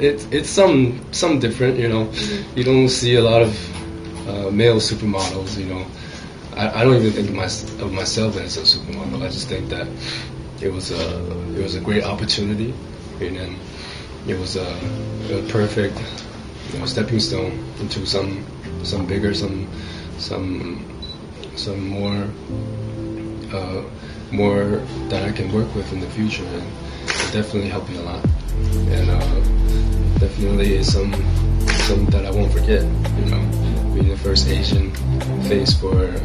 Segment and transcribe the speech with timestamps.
[0.00, 1.78] it's it's some some different.
[1.78, 2.58] You know, Mm-hmm.
[2.58, 3.52] you don't see a lot of
[4.28, 5.56] uh, male supermodels.
[5.58, 5.86] You know,
[6.56, 7.44] I, I don't even think of, my,
[7.84, 9.22] of myself as a supermodel.
[9.22, 9.86] I just think that
[10.60, 11.02] it was a
[11.56, 12.72] it was a great opportunity,
[13.20, 13.56] and then
[14.28, 14.66] it was a,
[15.32, 15.98] a perfect
[16.72, 18.44] you know, stepping stone into some
[18.84, 19.66] some bigger, some
[20.18, 20.84] some
[21.56, 22.26] some more
[23.52, 23.82] uh,
[24.30, 28.02] more that I can work with in the future, and it definitely helped me a
[28.02, 28.24] lot.
[28.88, 31.12] And uh, definitely is some
[31.86, 32.82] some that I won't forget.
[32.82, 33.42] You know,
[33.94, 34.90] being the first Asian
[35.48, 36.20] face for a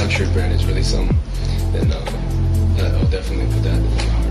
[0.00, 1.16] luxury brand is really something,
[1.74, 2.28] and uh,
[2.98, 4.28] I'll definitely put that in my heart.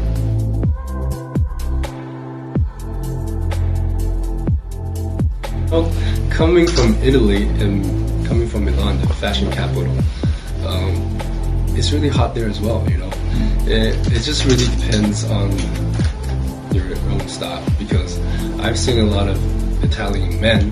[5.71, 5.91] Well,
[6.29, 7.83] coming from Italy and
[8.25, 9.91] coming from Milan, the fashion capital,
[10.65, 10.95] um,
[11.77, 12.83] it's really hot there as well.
[12.89, 13.11] You know,
[13.67, 15.51] it, it just really depends on
[16.73, 18.19] your own style because
[18.59, 19.37] I've seen a lot of
[19.83, 20.71] Italian men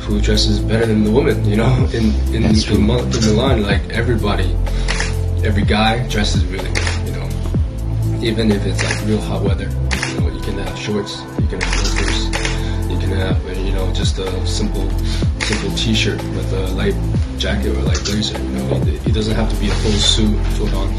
[0.00, 1.44] who dresses better than the women.
[1.48, 4.52] You know, in in, in, in Milan, like everybody,
[5.42, 7.06] every guy dresses really good.
[7.06, 7.28] You know,
[8.22, 9.70] even if it's like real hot weather.
[10.08, 12.24] You know, you can have shorts, you can have loafers,
[12.90, 14.88] you can have you know just a simple
[15.48, 16.94] simple T-shirt with a light
[17.38, 18.36] jacket or light blazer.
[18.38, 20.94] You know, it, it doesn't have to be a full suit, full on.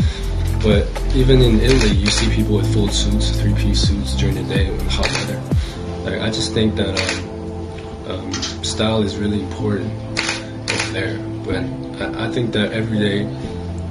[0.64, 4.72] But even in Italy, you see people with full suits, three-piece suits during the day
[4.72, 5.39] with hot weather.
[6.03, 6.97] Like, I just think that
[8.09, 8.33] um, um,
[8.64, 9.92] style is really important
[10.72, 11.20] over there.
[11.45, 11.64] But
[12.02, 13.30] I, I think that every day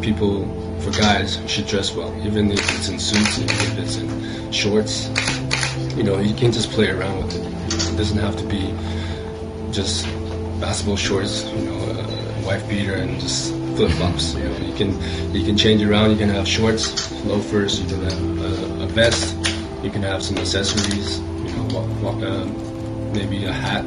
[0.03, 0.43] people,
[0.81, 5.09] for guys, should dress well, even if it's in suits, even if it's in shorts.
[5.97, 7.95] You know, you can just play around with it.
[7.95, 8.75] It doesn't have to be
[9.73, 10.05] just
[10.61, 14.35] basketball shorts, you know, a wife beater and just flip flops.
[14.35, 16.11] You know, you can you can change around.
[16.11, 17.81] You can have shorts, loafers.
[17.81, 19.37] You can have a, a vest.
[19.83, 21.19] You can have some accessories.
[21.21, 22.45] You know, walk, walk, uh,
[23.15, 23.85] maybe a hat.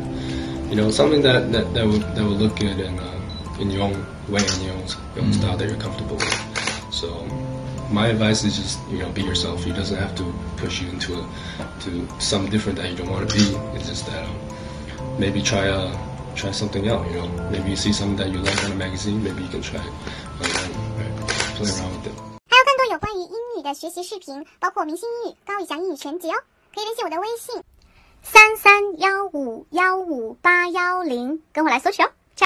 [0.69, 3.83] You know, something that that, that would that would look good in uh, in your
[3.83, 6.93] own way, in your own, your own style that you're comfortable with.
[6.93, 7.27] So.
[7.91, 9.67] My advice is just you know be yourself.
[9.67, 10.23] It doesn't have to
[10.55, 11.27] push you into a,
[11.81, 13.43] to some different that you don't want to be.
[13.75, 15.91] It's just that um, maybe try uh,
[16.35, 17.05] try something out.
[17.11, 19.23] You know, maybe you see something that you like on a magazine.
[19.23, 19.91] Maybe you can try it.
[20.39, 20.53] Like,
[20.97, 21.13] right,
[21.57, 22.15] play around with it.
[22.47, 26.35] 还有更多有关于英语的学习视频，包括明星英语、高以翔英语全集哦，
[26.73, 27.63] 可以联系我的微信
[28.21, 32.09] 三三幺五幺五八幺零，跟我来索取哦。